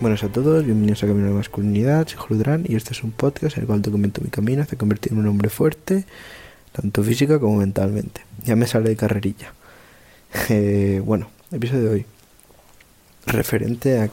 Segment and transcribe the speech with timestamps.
[0.00, 3.10] Buenas a todos, bienvenidos a Camino a la Masculinidad, soy Juludrán y este es un
[3.10, 6.04] podcast en el cual documento mi camino hacia convertirme en un hombre fuerte,
[6.70, 8.20] tanto física como mentalmente.
[8.44, 9.52] Ya me sale de carrerilla.
[10.50, 12.06] Eh, bueno, episodio de hoy.
[13.26, 14.08] Referente a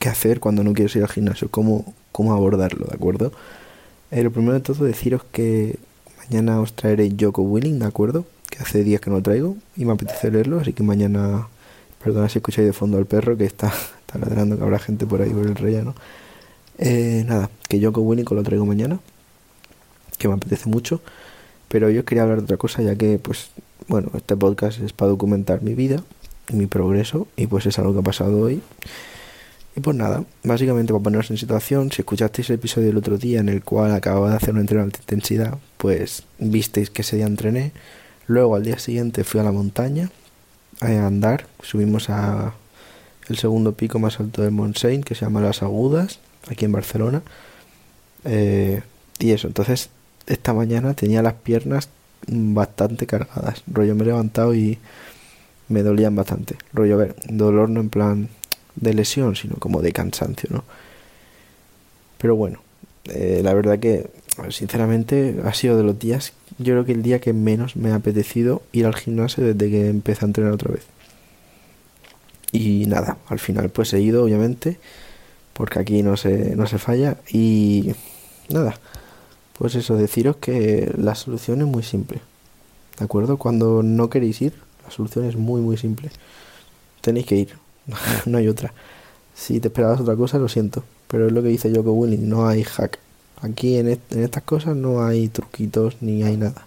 [0.00, 3.32] qué hacer cuando no quieres ir al gimnasio, cómo, cómo abordarlo, ¿de acuerdo?
[4.10, 5.78] Eh, lo primero de todo, deciros que
[6.18, 8.26] mañana os traeré Yoko Winning, ¿de acuerdo?
[8.50, 11.46] Que hace días que no lo traigo y me apetece leerlo, así que mañana,
[12.02, 13.72] perdona si escucháis de fondo al perro que está
[14.08, 15.94] está ladrando que habrá gente por ahí por el relleno.
[16.78, 19.00] Eh, nada, que yo con Winnico lo traigo mañana,
[20.16, 21.02] que me apetece mucho,
[21.68, 23.50] pero yo quería hablar de otra cosa, ya que, pues,
[23.86, 26.02] bueno, este podcast es para documentar mi vida
[26.48, 28.62] y mi progreso, y pues es algo que ha pasado hoy.
[29.76, 33.40] Y pues nada, básicamente para poneros en situación, si escuchasteis el episodio del otro día
[33.40, 37.16] en el cual acababa de hacer un entreno de alta intensidad, pues visteis que ese
[37.16, 37.72] día entrené.
[38.26, 40.10] Luego al día siguiente fui a la montaña
[40.80, 42.54] a andar, subimos a
[43.28, 47.22] el segundo pico más alto de Montseny, que se llama Las Agudas, aquí en Barcelona.
[48.24, 48.82] Eh,
[49.18, 49.90] y eso, entonces
[50.26, 51.88] esta mañana tenía las piernas
[52.26, 53.62] bastante cargadas.
[53.66, 54.78] Rollo, me he levantado y
[55.68, 56.56] me dolían bastante.
[56.72, 58.28] Rollo, a ver, dolor no en plan
[58.76, 60.64] de lesión, sino como de cansancio, ¿no?
[62.18, 62.60] Pero bueno,
[63.06, 64.10] eh, la verdad que,
[64.50, 67.96] sinceramente, ha sido de los días, yo creo que el día que menos me ha
[67.96, 70.82] apetecido ir al gimnasio desde que empecé a entrenar otra vez.
[72.52, 74.78] Y nada, al final pues he ido, obviamente,
[75.52, 77.18] porque aquí no se, no se falla.
[77.30, 77.92] Y
[78.48, 78.78] nada,
[79.58, 82.20] pues eso, deciros que la solución es muy simple.
[82.98, 83.36] ¿De acuerdo?
[83.36, 84.54] Cuando no queréis ir,
[84.84, 86.10] la solución es muy, muy simple.
[87.00, 87.54] Tenéis que ir,
[88.26, 88.72] no hay otra.
[89.34, 90.84] Si te esperabas otra cosa, lo siento.
[91.06, 92.98] Pero es lo que dice Joko Willing, no hay hack.
[93.40, 96.66] Aquí en, en estas cosas no hay truquitos ni hay nada.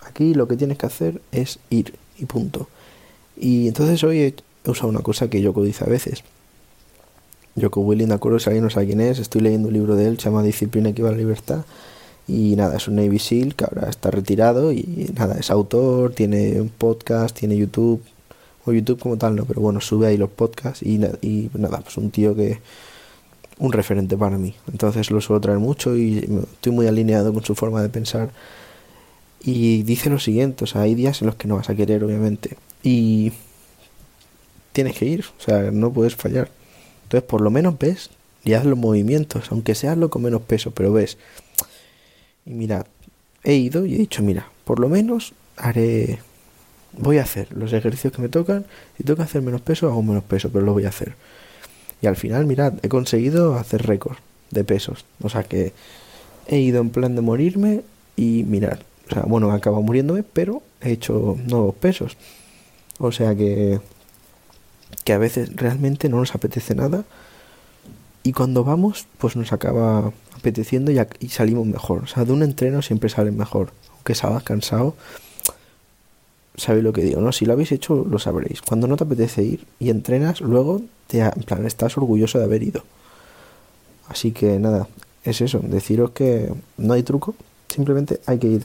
[0.00, 2.68] Aquí lo que tienes que hacer es ir y punto.
[3.36, 4.34] Y entonces hoy
[4.72, 6.22] usado una cosa que Yoko dice a veces.
[7.54, 10.08] Yoko Willing, de acuerdo, si alguien no sabe quién es, estoy leyendo un libro de
[10.08, 11.64] él, se llama Disciplina que a la libertad.
[12.28, 16.60] Y nada, es un Navy SEAL que ahora está retirado y nada, es autor, tiene
[16.60, 18.02] un podcast, tiene YouTube,
[18.64, 21.96] o YouTube como tal no, pero bueno, sube ahí los podcasts y, y nada, pues
[21.96, 22.58] un tío que,
[23.58, 24.54] un referente para mí.
[24.70, 26.18] Entonces lo suelo traer mucho y
[26.54, 28.30] estoy muy alineado con su forma de pensar.
[29.42, 32.02] Y dice lo siguiente, o sea, hay días en los que no vas a querer,
[32.04, 32.56] obviamente.
[32.82, 33.32] Y
[34.76, 36.50] tienes que ir, o sea, no puedes fallar.
[37.04, 38.10] Entonces, por lo menos ves
[38.44, 41.16] y haz los movimientos, aunque seas lo con menos peso, pero ves.
[42.44, 42.84] Y mira,
[43.42, 46.18] he ido y he dicho, mira, por lo menos haré,
[46.92, 48.66] voy a hacer los ejercicios que me tocan.
[48.98, 51.14] Si tengo que hacer menos peso, hago menos peso, pero lo voy a hacer.
[52.02, 54.18] Y al final, mirad, he conseguido hacer récord
[54.50, 55.06] de pesos.
[55.22, 55.72] O sea que
[56.48, 57.80] he ido en plan de morirme
[58.14, 62.18] y mirad, o sea, bueno, he acabado muriéndome, pero he hecho nuevos pesos.
[62.98, 63.80] O sea que
[65.06, 67.04] que a veces realmente no nos apetece nada
[68.24, 72.02] y cuando vamos pues nos acaba apeteciendo y, salimos mejor.
[72.02, 73.70] O sea, de un entreno siempre sale mejor.
[73.94, 74.96] Aunque salgas cansado,
[76.56, 77.30] sabéis lo que digo, ¿no?
[77.30, 78.62] Si lo habéis hecho, lo sabréis.
[78.62, 82.64] Cuando no te apetece ir y entrenas, luego te, en plan, estás orgulloso de haber
[82.64, 82.82] ido.
[84.08, 84.88] Así que nada,
[85.22, 87.36] es eso, deciros que no hay truco,
[87.68, 88.64] simplemente hay que ir.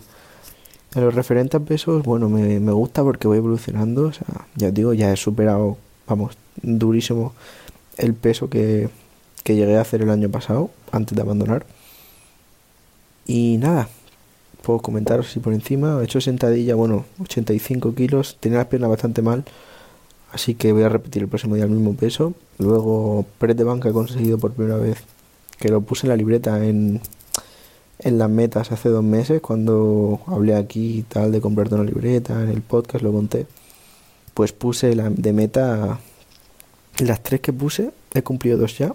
[0.96, 4.70] En los referentes a pesos, bueno, me, me gusta porque voy evolucionando, o sea, ya
[4.70, 7.34] os digo, ya he superado vamos, durísimo
[7.98, 8.90] el peso que,
[9.44, 11.66] que llegué a hacer el año pasado, antes de abandonar.
[13.26, 13.90] Y nada,
[14.62, 16.00] puedo comentaros así por encima.
[16.02, 18.38] He hecho sentadilla, bueno, 85 kilos.
[18.40, 19.44] Tenía las piernas bastante mal.
[20.32, 22.34] Así que voy a repetir el próximo día el mismo peso.
[22.58, 24.98] Luego, press de he conseguido por primera vez.
[25.60, 27.02] Que lo puse en la libreta en,
[28.00, 29.42] en las metas hace dos meses.
[29.42, 32.42] Cuando hablé aquí y tal de comprarte una libreta.
[32.42, 33.46] En el podcast lo conté
[34.34, 36.00] pues puse la de meta
[37.00, 38.94] las tres que puse, he cumplido dos ya,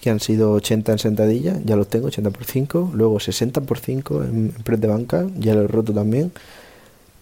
[0.00, 3.78] que han sido 80 en sentadilla, ya los tengo, 80 por 5, luego 60 por
[3.78, 6.32] 5 en, press de banca, ya lo he roto también,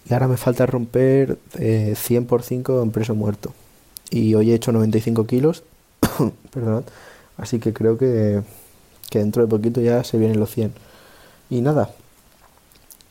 [0.09, 3.53] y ahora me falta romper 100 eh, por 5 en peso muerto.
[4.11, 5.65] Y hoy he hecho 95 kilos,
[6.53, 6.85] perdón,
[7.39, 8.43] así que creo que,
[9.11, 10.73] que dentro de poquito ya se vienen los 100.
[11.51, 11.91] Y nada,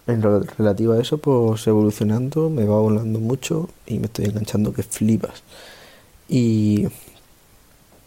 [0.07, 4.83] en relativo a eso, pues evolucionando, me va volando mucho y me estoy enganchando que
[4.83, 5.43] flipas.
[6.29, 6.87] Y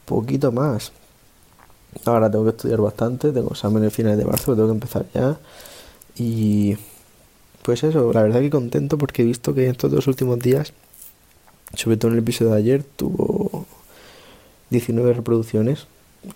[0.05, 0.93] poquito más.
[2.05, 5.39] Ahora tengo que estudiar bastante, tengo exámenes finales de marzo, tengo que empezar ya.
[6.17, 6.77] Y
[7.63, 10.73] pues eso, la verdad que contento porque he visto que estos dos últimos días,
[11.75, 13.67] sobre todo en el episodio de ayer, tuvo
[14.71, 15.87] 19 reproducciones.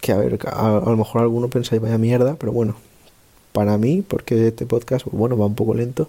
[0.01, 2.77] Que a ver, a, a lo mejor alguno pensáis vaya mierda, pero bueno,
[3.53, 6.09] para mí, porque este podcast, bueno, va un poco lento.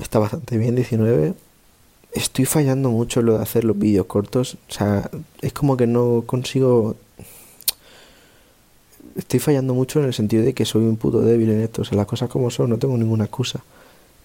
[0.00, 1.34] Está bastante bien, 19.
[2.12, 4.56] estoy fallando mucho lo de hacer los vídeos cortos.
[4.68, 5.10] O sea,
[5.40, 6.96] es como que no consigo...
[9.16, 11.82] Estoy fallando mucho en el sentido de que soy un puto débil en esto.
[11.82, 13.62] O sea, las cosas como son, no tengo ninguna excusa.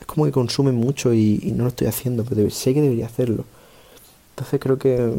[0.02, 3.46] Es como que consume mucho y, no lo estoy haciendo, pero sé que debería hacerlo.
[4.32, 5.12] Entonces creo que,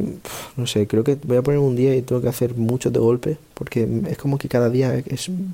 [0.57, 2.99] no sé, creo que voy a poner un día y tengo que hacer muchos de
[2.99, 5.05] golpe, porque es como que cada día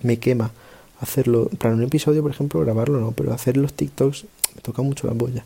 [0.03, 0.53] me quema
[1.01, 1.49] hacerlo.
[1.59, 5.15] Para un episodio, por ejemplo, grabarlo no, pero hacer los TikToks me toca mucho la
[5.15, 5.45] polla.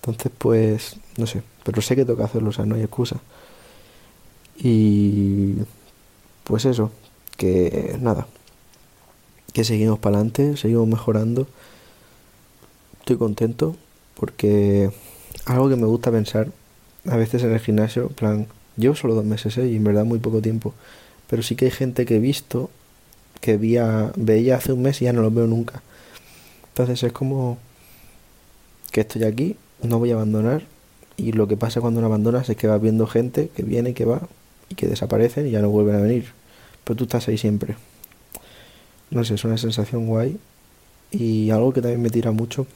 [0.00, 3.20] Entonces, pues, no sé, pero sé que toca hacerlo, o sea, no hay excusa.
[4.56, 5.54] Y
[6.44, 6.90] pues eso,
[7.36, 8.26] que nada,
[9.52, 11.46] que seguimos para adelante, seguimos mejorando.
[13.00, 13.76] Estoy contento
[14.14, 14.90] porque
[15.46, 16.48] algo que me gusta pensar
[17.06, 19.68] a veces en el gimnasio, plan, llevo solo dos meses ¿eh?
[19.68, 20.74] y en verdad muy poco tiempo,
[21.28, 22.70] pero sí que hay gente que he visto
[23.40, 25.82] que veía, veía hace un mes y ya no los veo nunca.
[26.68, 27.58] Entonces es como
[28.92, 30.62] que estoy aquí, no voy a abandonar
[31.16, 34.04] y lo que pasa cuando no abandonas es que vas viendo gente que viene, que
[34.04, 34.22] va
[34.68, 36.26] y que desaparecen y ya no vuelven a venir.
[36.84, 37.76] Pero tú estás ahí siempre.
[39.10, 40.38] No sé, es una sensación guay
[41.10, 42.66] y algo que también me tira mucho.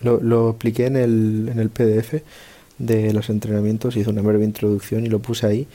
[0.00, 2.22] Lo, lo expliqué en el, en el PDF
[2.78, 5.66] de los entrenamientos, hice una breve introducción y lo puse ahí,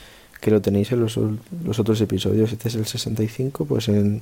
[0.44, 2.52] que lo tenéis en los, los otros episodios.
[2.52, 4.22] Este es el 65, pues en,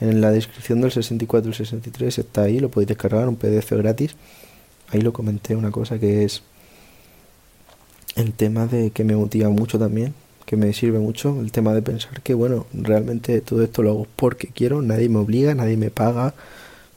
[0.00, 4.16] la descripción del 64 y el 63 está ahí, lo podéis descargar, un PDF gratis
[4.92, 6.42] ahí lo comenté una cosa que es
[8.16, 10.14] el tema de que me motiva mucho también,
[10.46, 14.06] que me sirve mucho, el tema de pensar que bueno, realmente todo esto lo hago
[14.16, 16.32] porque quiero, nadie me obliga, nadie me paga,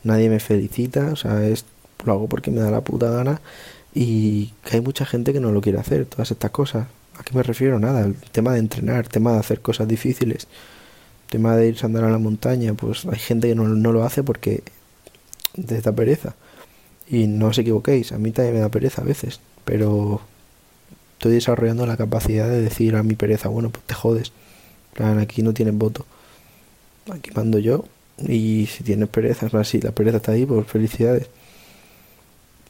[0.05, 1.65] nadie me felicita, o sea, es
[2.05, 3.41] lo hago porque me da la puta gana
[3.93, 6.87] y que hay mucha gente que no lo quiere hacer, todas estas cosas.
[7.17, 7.79] ¿A qué me refiero?
[7.79, 10.47] Nada, el tema de entrenar, el tema de hacer cosas difíciles,
[11.25, 13.91] el tema de irse a andar a la montaña, pues hay gente que no, no
[13.91, 14.63] lo hace porque
[15.55, 16.35] de esta pereza.
[17.07, 20.21] Y no os equivoquéis, a mí también me da pereza a veces, pero
[21.13, 24.31] estoy desarrollando la capacidad de decir a mi pereza, bueno, pues te jodes.
[24.93, 26.05] Plan, aquí no tienes voto.
[27.11, 27.85] Aquí mando yo.
[28.27, 31.29] Y si tienes pereza, más, si la pereza está ahí, pues felicidades.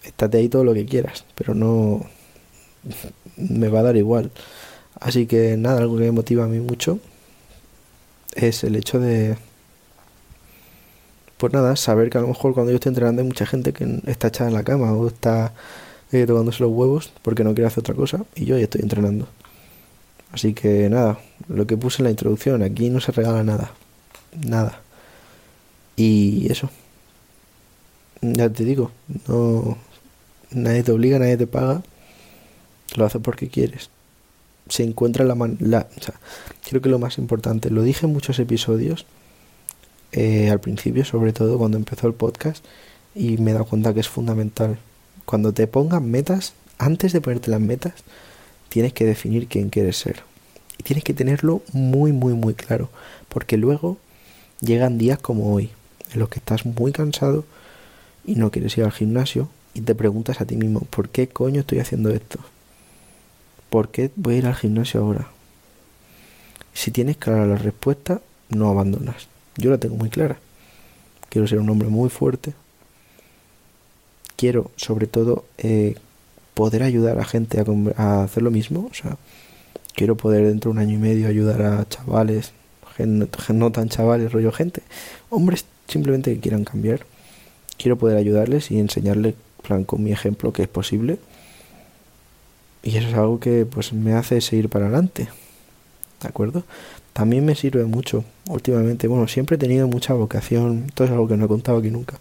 [0.03, 2.05] Estate ahí todo lo que quieras, pero no
[3.37, 4.31] me va a dar igual.
[4.99, 6.99] Así que nada, algo que me motiva a mí mucho
[8.35, 9.37] es el hecho de
[11.37, 13.99] pues nada, saber que a lo mejor cuando yo estoy entrenando hay mucha gente que
[14.05, 15.51] está echada en la cama o está
[16.13, 19.27] eh, tocándose los huevos porque no quiere hacer otra cosa y yo ya estoy entrenando.
[20.31, 21.19] Así que nada,
[21.49, 23.71] lo que puse en la introducción, aquí no se regala nada,
[24.41, 24.79] nada.
[25.97, 26.69] Y eso,
[28.21, 28.91] ya te digo,
[29.27, 29.77] no,
[30.51, 31.83] nadie te obliga, nadie te paga,
[32.99, 33.89] lo haces porque quieres.
[34.69, 36.15] Se encuentra la, la o sea,
[36.67, 39.05] creo que lo más importante, lo dije en muchos episodios,
[40.11, 42.63] eh, al principio, sobre todo cuando empezó el podcast,
[43.15, 44.77] y me he dado cuenta que es fundamental.
[45.25, 47.93] Cuando te pongan metas, antes de ponerte las metas,
[48.69, 50.23] tienes que definir quién quieres ser.
[50.77, 52.89] Y tienes que tenerlo muy, muy, muy claro.
[53.29, 53.97] Porque luego
[54.61, 55.71] llegan días como hoy,
[56.13, 57.45] en los que estás muy cansado
[58.25, 61.61] y no quieres ir al gimnasio y te preguntas a ti mismo, ¿por qué coño
[61.61, 62.39] estoy haciendo esto?
[63.73, 65.29] ¿Por qué voy a ir al gimnasio ahora?
[66.75, 69.27] Si tienes clara la respuesta, no abandonas.
[69.57, 70.37] Yo la tengo muy clara.
[71.29, 72.53] Quiero ser un hombre muy fuerte.
[74.35, 75.95] Quiero, sobre todo, eh,
[76.53, 77.63] poder ayudar a gente
[77.97, 78.89] a, hacer lo mismo.
[78.91, 79.17] O sea,
[79.95, 82.51] quiero poder dentro de un año y medio ayudar a chavales,
[82.99, 84.83] no tan chavales, rollo gente,
[85.31, 87.07] hombres simplemente que quieran cambiar.
[87.79, 91.17] Quiero poder ayudarles y enseñarles, plan, con mi ejemplo, que es posible.
[92.83, 95.29] Y eso es algo que pues me hace seguir para adelante.
[96.21, 96.63] ¿De acuerdo?
[97.13, 99.07] también me sirve mucho últimamente.
[99.07, 102.17] Bueno, siempre he tenido mucha vocación, esto es algo que no he contado aquí nunca.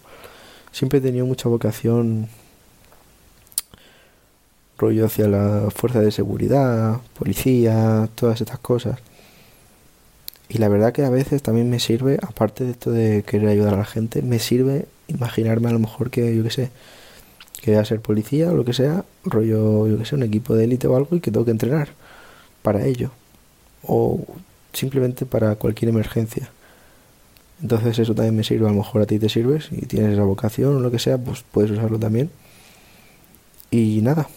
[0.71, 2.29] Siempre he tenido mucha vocación
[4.77, 8.99] rollo hacia la fuerza de seguridad, policía, todas estas cosas.
[10.49, 13.73] Y la verdad que a veces también me sirve, aparte de esto de querer ayudar
[13.73, 16.69] a la gente, me sirve imaginarme a lo mejor que, yo qué sé,
[17.63, 20.53] que voy a ser policía o lo que sea, rollo, yo que sé, un equipo
[20.53, 21.89] de élite o algo y que tengo que entrenar
[22.61, 23.11] para ello.
[23.83, 24.19] O
[24.73, 26.49] simplemente para cualquier emergencia.
[27.61, 30.23] Entonces eso también me sirve, a lo mejor a ti te sirve, si tienes esa
[30.23, 32.31] vocación o lo que sea, pues puedes usarlo también.
[33.71, 34.27] Y nada,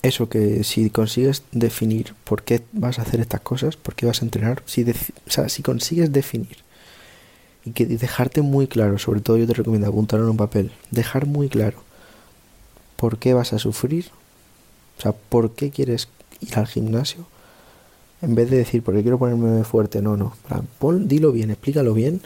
[0.00, 4.22] eso que si consigues definir por qué vas a hacer estas cosas, por qué vas
[4.22, 4.86] a entrenar, si,
[5.48, 6.63] si consigues definir
[7.64, 11.26] y que dejarte muy claro, sobre todo yo te recomiendo apuntarlo en un papel, dejar
[11.26, 11.78] muy claro
[12.96, 14.10] por qué vas a sufrir,
[14.98, 16.08] o sea, por qué quieres
[16.40, 17.26] ir al gimnasio,
[18.22, 20.34] en vez de decir, porque quiero ponerme fuerte, no, no.
[21.00, 22.20] dilo bien, explícalo bien.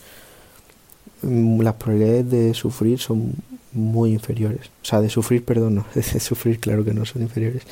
[1.23, 3.33] Mm, las probabilidades de sufrir son
[3.73, 4.71] muy inferiores.
[4.83, 7.62] O sea, de sufrir, perdón, no, de sufrir, claro que no son inferiores.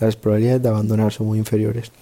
[0.00, 1.92] Las probabilidades de abandonar son muy inferiores.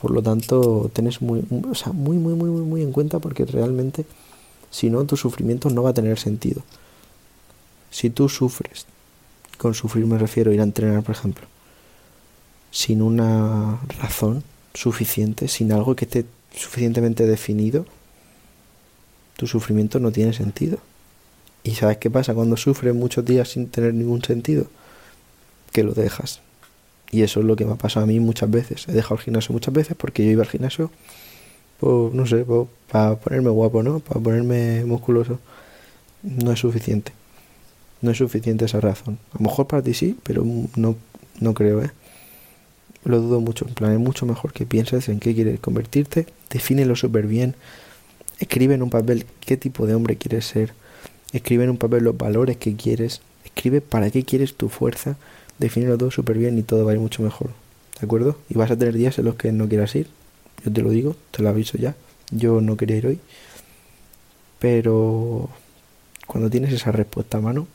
[0.00, 4.06] Por lo tanto, tenés muy, o sea, muy, muy, muy, muy, en cuenta porque realmente,
[4.70, 6.62] si no, tu sufrimiento no va a tener sentido.
[7.90, 8.86] Si tú sufres,
[9.58, 11.46] con sufrir me refiero a ir a entrenar, por ejemplo,
[12.70, 14.42] sin una razón
[14.72, 17.84] suficiente, sin algo que esté suficientemente definido,
[19.36, 20.78] tu sufrimiento no tiene sentido.
[21.62, 24.66] ¿Y sabes qué pasa cuando sufres muchos días sin tener ningún sentido?
[25.72, 26.40] Que lo dejas.
[27.10, 28.86] Y eso es lo que me ha pasado a mí muchas veces.
[28.88, 30.90] He dejado el gimnasio muchas veces porque yo iba al gimnasio,
[31.80, 34.00] pues, no sé, pues, para ponerme guapo, ¿no?
[34.00, 35.38] Para ponerme musculoso.
[36.22, 37.12] No es suficiente.
[38.02, 39.18] No es suficiente esa razón.
[39.32, 40.44] A lo mejor para ti sí, pero
[40.76, 40.96] no,
[41.40, 41.90] no creo, ¿eh?
[43.04, 43.66] Lo dudo mucho.
[43.66, 46.26] En plan, es mucho mejor que pienses en qué quieres convertirte.
[46.50, 47.54] Defínelo súper bien.
[48.38, 50.74] Escribe en un papel qué tipo de hombre quieres ser
[51.32, 53.20] Escribe en un papel los valores que quieres.
[53.44, 55.16] Escribe para qué quieres tu fuerza.
[55.60, 57.50] Defínelo todo súper bien y todo va a ir mucho mejor.
[58.00, 58.38] ¿De acuerdo?
[58.48, 60.08] Y vas a tener días en los que no quieras ir.
[60.64, 61.94] Yo te lo digo, te lo aviso ya.
[62.30, 63.20] Yo no quería ir hoy.
[64.58, 65.50] Pero
[66.26, 67.66] cuando tienes esa respuesta a mano,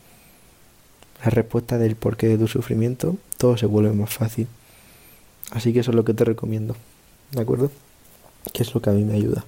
[1.23, 4.47] la respuesta del porqué de tu sufrimiento, todo se vuelve más fácil.
[5.51, 6.75] Así que eso es lo que te recomiendo.
[7.31, 7.71] ¿De acuerdo?
[8.51, 9.45] Que es lo que a mí me ayuda.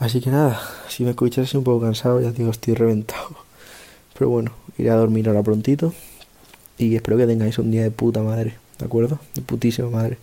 [0.00, 3.36] Así que nada, si me escuchas un poco cansado, ya digo, estoy reventado.
[4.14, 5.94] Pero bueno, iré a dormir ahora prontito.
[6.78, 9.18] Y espero que tengáis un día de puta madre, ¿de acuerdo?
[9.34, 10.18] De putísima madre.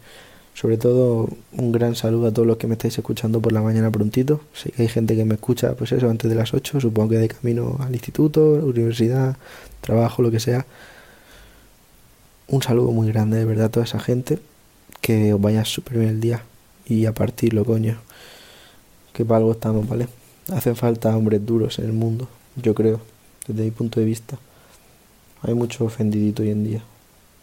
[0.53, 3.91] Sobre todo, un gran saludo a todos los que me estáis escuchando por la mañana
[3.91, 4.41] prontito.
[4.53, 7.18] Sé que hay gente que me escucha, pues eso, antes de las 8, supongo que
[7.18, 9.38] de camino al instituto, universidad,
[9.79, 10.65] trabajo, lo que sea.
[12.48, 14.39] Un saludo muy grande, de verdad, a toda esa gente.
[15.01, 16.44] Que os vaya súper bien el día.
[16.86, 18.00] Y a partirlo, coño
[19.20, 20.08] que para algo estamos, ¿vale?
[20.48, 23.01] Hacen falta hombres duros en el mundo, yo creo,
[23.46, 24.38] desde mi punto de vista.
[25.41, 26.84] Hay mucho ofendidito hoy en día.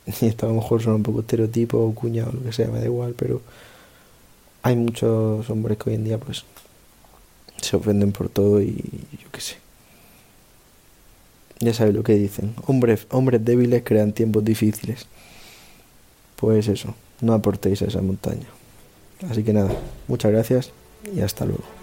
[0.20, 2.68] Y esto a lo mejor son un poco estereotipo o cuña o lo que sea,
[2.68, 3.42] me da igual, pero
[4.62, 6.44] hay muchos hombres que hoy en día pues
[7.60, 8.76] se ofenden por todo y
[9.12, 9.56] yo qué sé.
[11.60, 12.54] Ya sabes lo que dicen.
[12.66, 15.06] Hombres, hombres débiles crean tiempos difíciles.
[16.36, 18.46] Pues eso, no aportéis a esa montaña.
[19.30, 19.70] Así que nada,
[20.06, 20.70] muchas gracias
[21.14, 21.75] y hasta luego.